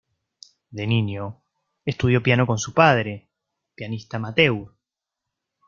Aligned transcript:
De 0.71 0.87
niño, 0.87 1.43
estudió 1.85 2.23
piano 2.23 2.47
con 2.47 2.57
su 2.57 2.73
padre, 2.73 3.29
pianista 3.75 4.17
amateur. 4.17 4.73